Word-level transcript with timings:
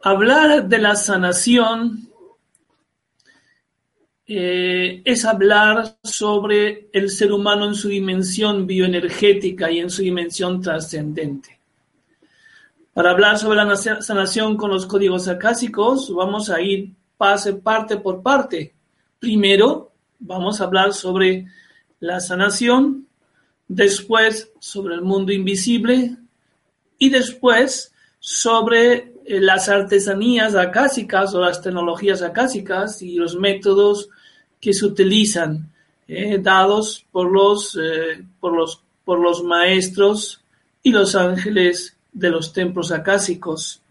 Hablar 0.00 0.68
de 0.68 0.78
la 0.78 0.94
sanación 0.94 2.08
eh, 4.26 5.02
es 5.04 5.24
hablar 5.24 5.96
sobre 6.04 6.88
el 6.92 7.10
ser 7.10 7.32
humano 7.32 7.66
en 7.66 7.74
su 7.74 7.88
dimensión 7.88 8.66
bioenergética 8.66 9.70
y 9.70 9.80
en 9.80 9.90
su 9.90 10.02
dimensión 10.02 10.62
trascendente. 10.62 11.58
Para 12.94 13.10
hablar 13.10 13.38
sobre 13.38 13.64
la 13.64 13.76
sanación 13.76 14.56
con 14.56 14.70
los 14.70 14.86
códigos 14.86 15.26
acásicos, 15.26 16.14
vamos 16.14 16.50
a 16.50 16.60
ir 16.60 16.92
pase 17.16 17.54
parte 17.54 17.96
por 17.96 18.22
parte. 18.22 18.74
Primero, 19.18 19.87
vamos 20.18 20.60
a 20.60 20.64
hablar 20.64 20.92
sobre 20.92 21.46
la 22.00 22.20
sanación, 22.20 23.06
después 23.66 24.50
sobre 24.60 24.94
el 24.94 25.02
mundo 25.02 25.32
invisible 25.32 26.16
y 26.98 27.10
después 27.10 27.92
sobre 28.18 29.12
eh, 29.24 29.40
las 29.40 29.68
artesanías 29.68 30.54
acásicas 30.54 31.34
o 31.34 31.40
las 31.40 31.60
tecnologías 31.62 32.22
acásicas 32.22 33.02
y 33.02 33.16
los 33.16 33.36
métodos 33.36 34.08
que 34.60 34.72
se 34.72 34.86
utilizan, 34.86 35.70
eh, 36.08 36.38
dados 36.38 37.04
por 37.12 37.30
los, 37.30 37.78
eh, 37.80 38.24
por, 38.40 38.56
los, 38.56 38.80
por 39.04 39.20
los 39.20 39.44
maestros 39.44 40.40
y 40.82 40.90
los 40.90 41.14
ángeles 41.14 41.96
de 42.12 42.30
los 42.30 42.52
templos 42.52 42.90
acásicos. 42.90 43.82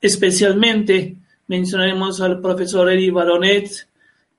Especialmente 0.00 1.16
mencionaremos 1.48 2.20
al 2.20 2.40
profesor 2.40 2.90
Eddie 2.90 3.10
Baronet, 3.10 3.87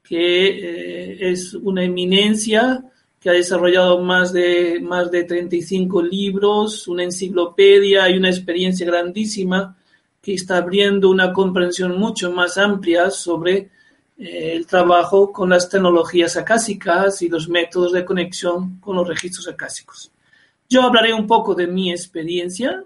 que 0.09 1.31
es 1.31 1.53
una 1.53 1.83
eminencia 1.83 2.83
que 3.19 3.29
ha 3.29 3.33
desarrollado 3.33 4.01
más 4.01 4.33
de, 4.33 4.79
más 4.81 5.11
de 5.11 5.23
35 5.23 6.01
libros, 6.01 6.87
una 6.87 7.03
enciclopedia 7.03 8.09
y 8.09 8.17
una 8.17 8.29
experiencia 8.29 8.87
grandísima 8.87 9.77
que 10.19 10.33
está 10.33 10.57
abriendo 10.57 11.11
una 11.11 11.31
comprensión 11.31 11.99
mucho 11.99 12.31
más 12.31 12.57
amplia 12.57 13.11
sobre 13.11 13.69
eh, 14.17 14.53
el 14.55 14.65
trabajo 14.65 15.31
con 15.31 15.51
las 15.51 15.69
tecnologías 15.69 16.37
acásicas 16.37 17.21
y 17.21 17.29
los 17.29 17.47
métodos 17.47 17.91
de 17.91 18.03
conexión 18.03 18.79
con 18.79 18.95
los 18.95 19.07
registros 19.07 19.47
acásicos. 19.47 20.11
Yo 20.67 20.81
hablaré 20.81 21.13
un 21.13 21.27
poco 21.27 21.53
de 21.53 21.67
mi 21.67 21.91
experiencia 21.91 22.83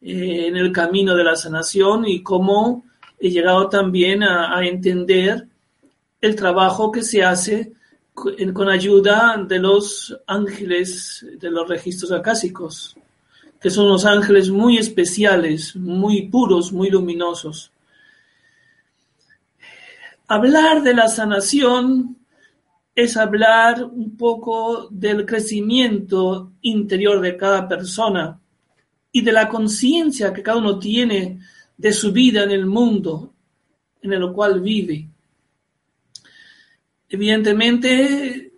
eh, 0.00 0.46
en 0.48 0.56
el 0.56 0.72
camino 0.72 1.14
de 1.14 1.22
la 1.22 1.36
sanación 1.36 2.08
y 2.08 2.24
cómo 2.24 2.82
he 3.20 3.30
llegado 3.30 3.68
también 3.68 4.24
a 4.24 4.66
entender 4.66 5.46
el 6.20 6.36
trabajo 6.36 6.90
que 6.92 7.02
se 7.02 7.22
hace 7.22 7.72
con, 8.14 8.68
ayuda 8.68 9.42
de 9.48 9.58
los 9.58 10.16
ángeles 10.26 11.26
de 11.38 11.50
los 11.50 11.68
registros 11.68 12.12
acásicos, 12.12 12.96
que 13.60 13.70
son 13.70 13.88
los 13.88 14.04
ángeles 14.04 14.50
muy 14.50 14.78
especiales, 14.78 15.74
muy 15.76 16.28
puros, 16.28 16.72
muy 16.72 16.90
luminosos. 16.90 17.72
Hablar 20.28 20.82
de 20.82 20.94
la 20.94 21.08
sanación 21.08 22.16
es 22.94 23.16
hablar 23.16 23.84
un 23.84 24.16
poco 24.16 24.88
del 24.90 25.24
crecimiento 25.24 26.52
interior 26.60 27.20
de 27.20 27.36
cada 27.36 27.66
persona 27.66 28.38
y 29.12 29.22
de 29.22 29.32
la 29.32 29.48
conciencia 29.48 30.32
que 30.32 30.42
cada 30.42 30.58
uno 30.58 30.78
tiene 30.78 31.40
de 31.76 31.92
su 31.92 32.12
vida 32.12 32.44
en 32.44 32.50
el 32.50 32.66
mundo 32.66 33.32
en 34.02 34.12
el 34.12 34.32
cual 34.32 34.60
vive. 34.60 35.09
Evidentemente, 37.12 38.52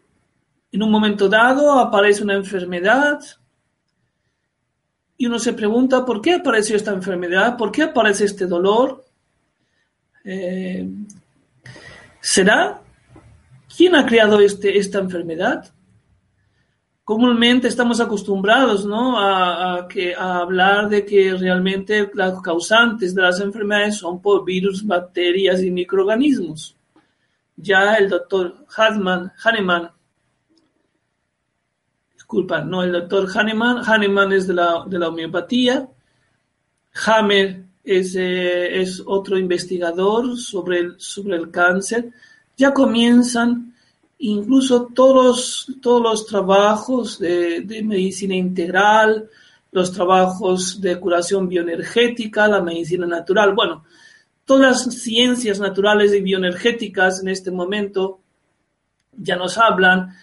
en 0.70 0.82
un 0.82 0.90
momento 0.90 1.26
dado 1.26 1.78
aparece 1.78 2.22
una 2.22 2.34
enfermedad 2.34 3.18
y 5.16 5.26
uno 5.26 5.38
se 5.38 5.54
pregunta 5.54 6.04
por 6.04 6.20
qué 6.20 6.34
apareció 6.34 6.76
esta 6.76 6.92
enfermedad, 6.92 7.56
por 7.56 7.72
qué 7.72 7.84
aparece 7.84 8.26
este 8.26 8.46
dolor. 8.46 9.04
Eh, 10.24 10.86
¿Será? 12.20 12.82
¿Quién 13.74 13.96
ha 13.96 14.04
creado 14.04 14.38
este, 14.40 14.76
esta 14.76 14.98
enfermedad? 14.98 15.72
Comúnmente 17.04 17.68
estamos 17.68 18.00
acostumbrados 18.00 18.84
¿no? 18.84 19.18
a, 19.18 19.88
que, 19.88 20.14
a 20.14 20.38
hablar 20.38 20.90
de 20.90 21.06
que 21.06 21.34
realmente 21.34 22.10
las 22.12 22.40
causantes 22.42 23.14
de 23.14 23.22
las 23.22 23.40
enfermedades 23.40 23.96
son 23.96 24.20
por 24.20 24.44
virus, 24.44 24.86
bacterias 24.86 25.62
y 25.62 25.70
microorganismos. 25.70 26.76
Ya 27.62 27.94
el 27.94 28.10
doctor 28.10 28.66
Hahnemann, 28.76 29.90
disculpa, 32.12 32.60
no 32.60 32.82
el 32.82 32.90
doctor 32.90 33.28
Hahnemann, 33.32 33.84
Hahnemann 33.86 34.32
es 34.32 34.48
de 34.48 34.54
la, 34.54 34.84
de 34.86 34.98
la 34.98 35.08
homeopatía, 35.08 35.88
Hammer 37.06 37.64
eh, 37.84 38.80
es, 38.80 39.02
otro 39.06 39.38
investigador 39.38 40.36
sobre 40.36 40.78
el, 40.78 40.94
sobre 40.98 41.36
el 41.36 41.52
cáncer, 41.52 42.10
ya 42.56 42.74
comienzan 42.74 43.74
incluso 44.18 44.88
todos, 44.94 45.66
todos 45.80 46.02
los 46.02 46.26
trabajos 46.26 47.20
de, 47.20 47.60
de, 47.60 47.82
medicina 47.84 48.34
integral, 48.34 49.28
los 49.70 49.92
trabajos 49.92 50.80
de 50.80 50.98
curación 50.98 51.48
bioenergética, 51.48 52.48
la 52.48 52.60
medicina 52.60 53.06
natural. 53.06 53.54
Bueno, 53.54 53.84
todas 54.44 54.86
las 54.86 54.94
ciencias 55.02 55.60
naturales 55.60 56.12
y 56.14 56.20
bioenergéticas 56.20 57.20
en 57.20 57.28
este 57.28 57.50
momento 57.50 58.20
ya 59.16 59.36
nos 59.36 59.58
hablan 59.58 60.14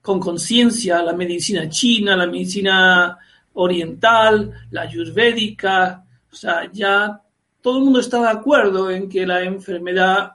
con 0.00 0.20
conciencia, 0.20 1.02
la 1.02 1.12
medicina 1.12 1.68
china, 1.68 2.16
la 2.16 2.26
medicina 2.26 3.18
oriental, 3.54 4.52
la 4.70 4.82
ayurvédica, 4.82 6.04
o 6.30 6.34
sea, 6.34 6.70
ya 6.72 7.20
todo 7.60 7.78
el 7.78 7.84
mundo 7.84 8.00
está 8.00 8.20
de 8.20 8.28
acuerdo 8.28 8.90
en 8.90 9.08
que 9.08 9.26
la 9.26 9.42
enfermedad 9.42 10.34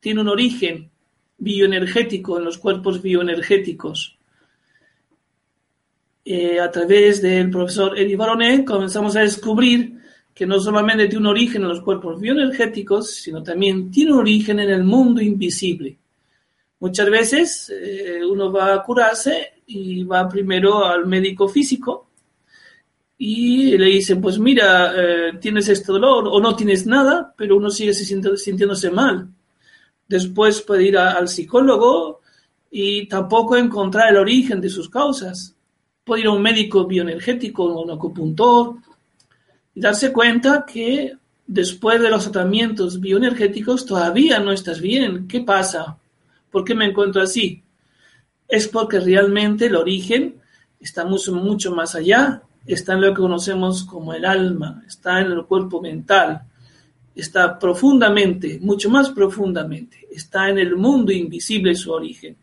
tiene 0.00 0.20
un 0.20 0.28
origen 0.28 0.90
bioenergético 1.38 2.38
en 2.38 2.44
los 2.44 2.58
cuerpos 2.58 3.00
bioenergéticos. 3.02 4.18
Eh, 6.24 6.58
a 6.58 6.68
través 6.72 7.22
del 7.22 7.50
profesor 7.50 7.96
Eddie 7.96 8.16
Baronet 8.16 8.64
comenzamos 8.64 9.14
a 9.14 9.20
descubrir 9.20 9.95
que 10.36 10.46
no 10.46 10.60
solamente 10.60 11.08
tiene 11.08 11.22
un 11.22 11.28
origen 11.28 11.62
en 11.62 11.68
los 11.68 11.80
cuerpos 11.80 12.20
bioenergéticos, 12.20 13.10
sino 13.10 13.42
también 13.42 13.90
tiene 13.90 14.12
un 14.12 14.18
origen 14.18 14.60
en 14.60 14.68
el 14.68 14.84
mundo 14.84 15.22
invisible. 15.22 15.96
Muchas 16.78 17.08
veces 17.08 17.72
eh, 17.74 18.20
uno 18.22 18.52
va 18.52 18.74
a 18.74 18.82
curarse 18.82 19.62
y 19.66 20.04
va 20.04 20.28
primero 20.28 20.84
al 20.84 21.06
médico 21.06 21.48
físico 21.48 22.10
y 23.16 23.78
le 23.78 23.86
dicen, 23.86 24.20
pues 24.20 24.38
mira, 24.38 24.92
eh, 24.94 25.38
tienes 25.40 25.70
este 25.70 25.90
dolor 25.90 26.28
o 26.30 26.38
no 26.38 26.54
tienes 26.54 26.86
nada, 26.86 27.32
pero 27.34 27.56
uno 27.56 27.70
sigue 27.70 27.94
sintiéndose 27.94 28.90
mal. 28.90 29.30
Después 30.06 30.60
puede 30.60 30.84
ir 30.84 30.98
a, 30.98 31.12
al 31.12 31.28
psicólogo 31.28 32.20
y 32.70 33.08
tampoco 33.08 33.56
encontrar 33.56 34.10
el 34.10 34.18
origen 34.18 34.60
de 34.60 34.68
sus 34.68 34.90
causas. 34.90 35.56
Puede 36.04 36.20
ir 36.20 36.26
a 36.26 36.32
un 36.32 36.42
médico 36.42 36.86
bioenergético 36.86 37.64
o 37.64 37.84
un 37.84 37.90
acupuntor 37.90 38.76
y 39.76 39.80
darse 39.80 40.10
cuenta 40.12 40.64
que 40.66 41.16
después 41.46 42.00
de 42.00 42.10
los 42.10 42.24
tratamientos 42.24 42.98
bioenergéticos 42.98 43.86
todavía 43.86 44.40
no 44.40 44.50
estás 44.50 44.80
bien. 44.80 45.28
¿Qué 45.28 45.42
pasa? 45.42 45.98
¿Por 46.50 46.64
qué 46.64 46.74
me 46.74 46.86
encuentro 46.86 47.22
así? 47.22 47.62
Es 48.48 48.66
porque 48.66 48.98
realmente 48.98 49.66
el 49.66 49.76
origen 49.76 50.36
está 50.80 51.04
mucho, 51.04 51.32
mucho 51.34 51.72
más 51.72 51.94
allá 51.94 52.42
está 52.66 52.94
en 52.94 53.02
lo 53.02 53.14
que 53.14 53.20
conocemos 53.20 53.84
como 53.84 54.12
el 54.12 54.24
alma, 54.24 54.82
está 54.86 55.20
en 55.20 55.30
el 55.30 55.44
cuerpo 55.44 55.80
mental, 55.80 56.42
está 57.14 57.58
profundamente, 57.58 58.58
mucho 58.60 58.90
más 58.90 59.10
profundamente, 59.10 60.08
está 60.10 60.48
en 60.48 60.58
el 60.58 60.74
mundo 60.74 61.12
invisible 61.12 61.74
su 61.74 61.92
origen, 61.92 62.36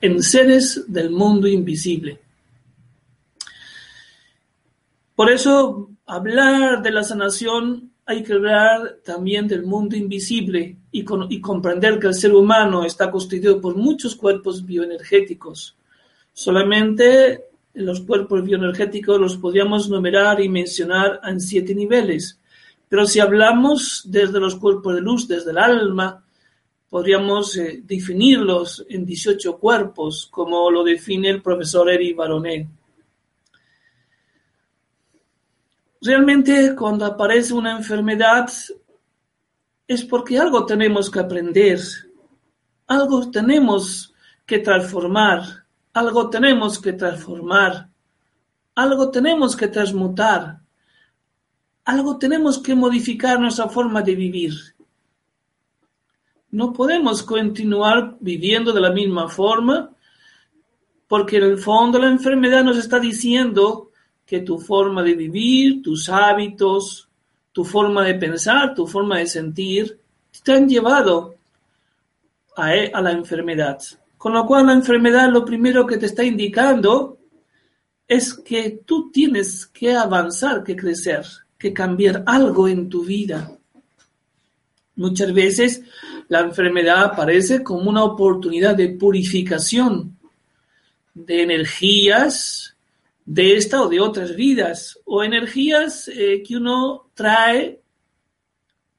en 0.00 0.22
seres 0.22 0.84
del 0.86 1.10
mundo 1.10 1.48
invisible. 1.48 2.20
Por 5.16 5.30
eso, 5.30 5.90
hablar 6.06 6.82
de 6.82 6.90
la 6.90 7.02
sanación 7.02 7.90
hay 8.08 8.22
que 8.22 8.34
hablar 8.34 8.98
también 9.04 9.48
del 9.48 9.64
mundo 9.64 9.96
invisible 9.96 10.76
y, 10.92 11.02
comprender 11.02 11.98
que 11.98 12.06
el 12.06 12.14
ser 12.14 12.32
humano 12.34 12.84
está 12.84 13.10
constituido 13.10 13.60
por 13.60 13.76
muchos 13.76 14.14
cuerpos 14.14 14.64
bioenergéticos. 14.64 15.76
Solamente 16.32 17.46
los 17.74 18.00
cuerpos 18.02 18.44
bioenergéticos 18.44 19.20
los 19.20 19.36
podríamos 19.36 19.88
numerar 19.90 20.40
y 20.40 20.48
mencionar 20.48 21.20
en 21.24 21.40
siete 21.40 21.74
niveles. 21.74 22.38
Pero 22.88 23.06
si 23.06 23.18
hablamos 23.18 24.02
desde 24.06 24.38
los 24.38 24.54
cuerpos 24.54 24.94
de 24.94 25.00
luz, 25.00 25.26
desde 25.26 25.50
el 25.50 25.58
alma, 25.58 26.24
podríamos 26.88 27.56
eh, 27.56 27.82
definirlos 27.82 28.86
en 28.88 29.04
18 29.04 29.58
cuerpos, 29.58 30.28
como 30.30 30.70
lo 30.70 30.84
define 30.84 31.28
el 31.30 31.42
profesor 31.42 31.90
Eri 31.90 32.12
Baronet. 32.12 32.68
Realmente 36.00 36.74
cuando 36.76 37.06
aparece 37.06 37.54
una 37.54 37.76
enfermedad 37.76 38.48
es 39.88 40.04
porque 40.04 40.38
algo 40.38 40.66
tenemos 40.66 41.10
que 41.10 41.20
aprender, 41.20 41.80
algo 42.86 43.30
tenemos 43.30 44.14
que 44.44 44.58
transformar, 44.58 45.64
algo 45.92 46.28
tenemos 46.28 46.78
que 46.78 46.92
transformar, 46.92 47.88
algo 48.74 49.10
tenemos 49.10 49.56
que 49.56 49.68
transmutar, 49.68 50.60
algo 51.84 52.18
tenemos 52.18 52.58
que 52.58 52.74
modificar 52.74 53.40
nuestra 53.40 53.68
forma 53.68 54.02
de 54.02 54.14
vivir. 54.14 54.54
No 56.50 56.72
podemos 56.72 57.22
continuar 57.22 58.16
viviendo 58.20 58.72
de 58.72 58.80
la 58.80 58.90
misma 58.90 59.28
forma 59.28 59.90
porque 61.08 61.36
en 61.36 61.44
el 61.44 61.58
fondo 61.58 61.98
la 61.98 62.08
enfermedad 62.08 62.64
nos 62.64 62.76
está 62.76 62.98
diciendo 62.98 63.85
que 64.26 64.40
tu 64.40 64.58
forma 64.58 65.02
de 65.02 65.14
vivir, 65.14 65.82
tus 65.82 66.08
hábitos, 66.08 67.08
tu 67.52 67.64
forma 67.64 68.04
de 68.04 68.14
pensar, 68.14 68.74
tu 68.74 68.86
forma 68.86 69.18
de 69.18 69.26
sentir, 69.26 69.98
te 70.42 70.52
han 70.52 70.68
llevado 70.68 71.36
a, 72.56 72.74
e, 72.74 72.90
a 72.92 73.00
la 73.00 73.12
enfermedad. 73.12 73.78
Con 74.18 74.34
lo 74.34 74.44
cual 74.44 74.66
la 74.66 74.72
enfermedad 74.72 75.30
lo 75.30 75.44
primero 75.44 75.86
que 75.86 75.96
te 75.96 76.06
está 76.06 76.24
indicando 76.24 77.18
es 78.08 78.34
que 78.34 78.82
tú 78.84 79.10
tienes 79.10 79.66
que 79.66 79.94
avanzar, 79.94 80.62
que 80.64 80.76
crecer, 80.76 81.24
que 81.58 81.72
cambiar 81.72 82.24
algo 82.26 82.68
en 82.68 82.88
tu 82.88 83.04
vida. 83.04 83.50
Muchas 84.96 85.32
veces 85.32 85.82
la 86.28 86.40
enfermedad 86.40 87.04
aparece 87.04 87.62
como 87.62 87.88
una 87.90 88.04
oportunidad 88.04 88.74
de 88.74 88.90
purificación 88.90 90.16
de 91.14 91.42
energías 91.42 92.75
de 93.26 93.56
esta 93.56 93.82
o 93.82 93.88
de 93.88 94.00
otras 94.00 94.36
vidas, 94.36 95.00
o 95.04 95.24
energías 95.24 96.08
eh, 96.08 96.44
que 96.46 96.56
uno 96.56 97.10
trae 97.12 97.80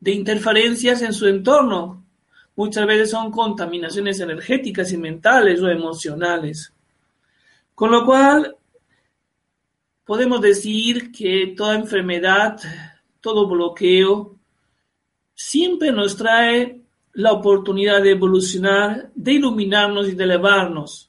de 0.02 0.12
interferencias 0.12 1.02
en 1.02 1.14
su 1.14 1.28
entorno. 1.28 2.06
Muchas 2.56 2.86
veces 2.86 3.10
son 3.10 3.32
contaminaciones 3.32 4.20
energéticas 4.20 4.92
y 4.92 4.98
mentales 4.98 5.62
o 5.62 5.70
emocionales. 5.70 6.74
Con 7.74 7.92
lo 7.92 8.06
cual, 8.06 8.58
podemos 10.04 10.42
decir 10.42 11.12
que 11.12 11.54
toda 11.56 11.76
enfermedad, 11.76 12.60
todo 13.22 13.48
bloqueo, 13.48 14.36
siempre 15.34 15.92
nos 15.94 16.18
trae 16.18 16.82
la 17.14 17.32
oportunidad 17.32 18.02
de 18.04 18.12
evolucionar, 18.12 19.10
de 19.16 19.34
iluminarnos 19.34 20.10
y 20.10 20.16
de 20.16 20.24
elevarnos 20.26 21.06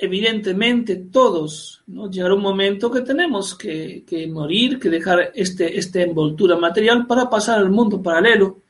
evidentemente 0.00 0.94
todos, 0.94 1.82
¿no? 1.88 2.08
Llegará 2.08 2.34
un 2.34 2.40
momento 2.40 2.88
que 2.88 3.00
tenemos 3.00 3.56
que, 3.56 4.30
morir, 4.32 4.78
que 4.78 4.88
dejar 4.88 5.32
este, 5.34 6.02
envoltura 6.02 6.56
material 6.56 7.04
para 7.04 7.28
pasar 7.28 7.58
al 7.58 7.70
mundo 7.70 8.00
paralelo 8.00 8.60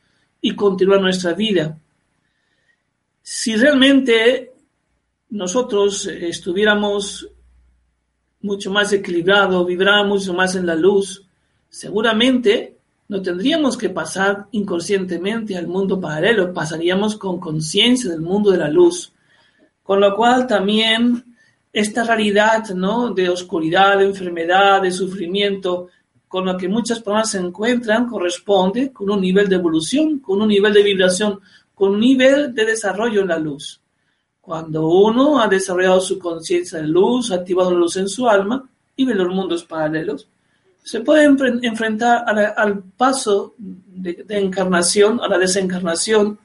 y 0.41 0.57
continuar 0.57 1.03
nuestra 1.03 1.35
vida. 1.35 1.79
Si 3.23 3.55
realmente 3.57 4.55
nosotros 5.29 6.07
estuviéramos 6.07 7.29
mucho 8.41 8.71
más 8.71 8.91
equilibrados, 8.95 9.67
vibráramos 9.67 10.21
mucho 10.21 10.33
más 10.33 10.55
en 10.55 10.65
la 10.65 10.77
luz, 10.77 11.27
seguramente 11.69 12.79
no 13.09 13.21
tendríamos 13.21 13.77
que 13.77 13.91
pasar 13.91 14.47
inconscientemente 14.53 15.59
al 15.59 15.67
mundo 15.67 16.01
paralelo, 16.01 16.55
pasaríamos 16.55 17.19
con 17.19 17.39
conciencia 17.39 18.11
del 18.11 18.23
mundo 18.23 18.51
de 18.51 18.59
la 18.59 18.71
luz 18.71 19.13
con 19.89 20.01
lo 20.01 20.15
cual 20.15 20.47
también 20.47 21.35
esta 21.73 22.05
realidad 22.05 22.69
¿no? 22.75 23.15
de 23.15 23.31
oscuridad, 23.31 23.97
de 23.97 24.05
enfermedad, 24.05 24.83
de 24.83 24.91
sufrimiento, 24.91 25.89
con 26.29 26.45
la 26.45 26.59
que 26.59 26.69
muchas 26.69 26.99
personas 26.99 27.31
se 27.31 27.39
encuentran, 27.39 28.07
corresponde 28.07 28.93
con 28.93 29.09
un 29.09 29.19
nivel 29.19 29.49
de 29.49 29.57
evolución, 29.57 30.19
con 30.19 30.43
un 30.43 30.49
nivel 30.49 30.75
de 30.75 30.83
vibración, 30.83 31.41
con 31.75 31.95
un 31.95 32.01
nivel 32.01 32.55
de 32.55 32.67
desarrollo 32.67 33.23
en 33.23 33.29
la 33.29 33.39
luz. 33.39 33.81
Cuando 34.43 34.87
uno 34.89 35.41
ha 35.41 35.49
desarrollado 35.49 36.03
su 36.03 36.19
conciencia 36.19 36.83
de 36.83 36.87
luz, 36.87 37.31
ha 37.31 37.37
activado 37.37 37.71
la 37.71 37.79
luz 37.79 37.97
en 37.97 38.11
su 38.11 38.29
alma 38.29 38.69
y 38.95 39.07
ve 39.07 39.15
los 39.15 39.35
mundos 39.35 39.65
paralelos, 39.65 40.29
se 40.85 41.01
puede 41.01 41.25
enfrentar 41.25 42.25
al 42.59 42.83
paso 42.95 43.55
de, 43.57 44.23
de 44.23 44.39
encarnación, 44.39 45.19
a 45.23 45.29
la 45.29 45.39
desencarnación, 45.39 46.39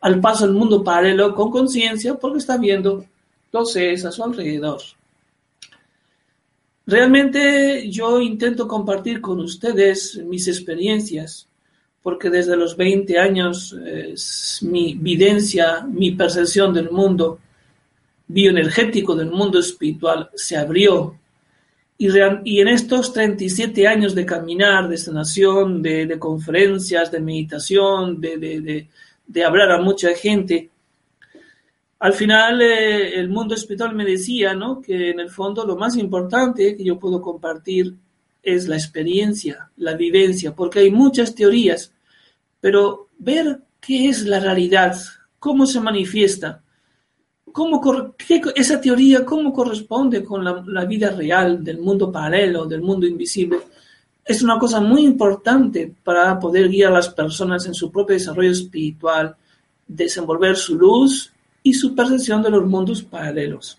al 0.00 0.20
paso 0.20 0.44
al 0.44 0.52
mundo 0.52 0.82
paralelo 0.84 1.34
con 1.34 1.50
conciencia 1.50 2.14
porque 2.14 2.38
está 2.38 2.56
viendo 2.56 3.04
los 3.52 3.72
seres 3.72 4.04
a 4.04 4.12
su 4.12 4.22
alrededor. 4.22 4.80
Realmente 6.86 7.90
yo 7.90 8.20
intento 8.20 8.66
compartir 8.66 9.20
con 9.20 9.40
ustedes 9.40 10.16
mis 10.24 10.48
experiencias 10.48 11.46
porque 12.02 12.30
desde 12.30 12.56
los 12.56 12.76
20 12.76 13.18
años 13.18 13.76
mi 14.62 14.94
videncia, 14.94 15.82
mi 15.82 16.12
percepción 16.12 16.72
del 16.72 16.90
mundo 16.90 17.40
bioenergético, 18.28 19.14
del 19.14 19.30
mundo 19.30 19.58
espiritual 19.58 20.30
se 20.34 20.56
abrió. 20.56 21.18
Y, 21.98 22.08
y 22.44 22.60
en 22.60 22.68
estos 22.68 23.12
37 23.12 23.86
años 23.86 24.14
de 24.14 24.24
caminar, 24.24 24.88
de 24.88 24.96
sanación, 24.96 25.82
de, 25.82 26.06
de 26.06 26.18
conferencias, 26.18 27.10
de 27.10 27.20
meditación, 27.20 28.20
de, 28.20 28.38
de 28.38 28.88
de 29.28 29.44
hablar 29.44 29.70
a 29.70 29.80
mucha 29.80 30.14
gente. 30.14 30.70
Al 32.00 32.14
final, 32.14 32.60
eh, 32.62 33.20
el 33.20 33.28
mundo 33.28 33.54
espiritual 33.54 33.94
me 33.94 34.04
decía, 34.04 34.54
¿no? 34.54 34.80
Que 34.80 35.10
en 35.10 35.20
el 35.20 35.30
fondo 35.30 35.64
lo 35.64 35.76
más 35.76 35.96
importante 35.96 36.76
que 36.76 36.84
yo 36.84 36.98
puedo 36.98 37.20
compartir 37.20 37.94
es 38.42 38.66
la 38.66 38.76
experiencia, 38.76 39.70
la 39.76 39.94
vivencia, 39.94 40.54
porque 40.54 40.80
hay 40.80 40.90
muchas 40.90 41.34
teorías, 41.34 41.92
pero 42.60 43.08
ver 43.18 43.60
qué 43.80 44.08
es 44.08 44.24
la 44.24 44.40
realidad, 44.40 44.96
cómo 45.38 45.66
se 45.66 45.80
manifiesta, 45.80 46.62
cómo 47.52 47.80
qué, 48.16 48.40
esa 48.54 48.80
teoría, 48.80 49.24
cómo 49.24 49.52
corresponde 49.52 50.24
con 50.24 50.44
la, 50.44 50.64
la 50.66 50.84
vida 50.84 51.10
real 51.10 51.62
del 51.62 51.78
mundo 51.78 52.10
paralelo, 52.10 52.64
del 52.64 52.80
mundo 52.80 53.06
invisible, 53.06 53.58
es 54.28 54.42
una 54.42 54.58
cosa 54.58 54.78
muy 54.78 55.06
importante 55.06 55.90
para 56.04 56.38
poder 56.38 56.68
guiar 56.68 56.92
a 56.92 56.96
las 56.96 57.08
personas 57.08 57.64
en 57.64 57.72
su 57.72 57.90
propio 57.90 58.14
desarrollo 58.14 58.50
espiritual, 58.50 59.34
desenvolver 59.86 60.54
su 60.54 60.76
luz 60.76 61.32
y 61.62 61.72
su 61.72 61.94
percepción 61.94 62.42
de 62.42 62.50
los 62.50 62.66
mundos 62.66 63.02
paralelos. 63.02 63.78